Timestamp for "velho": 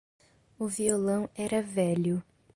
1.61-2.23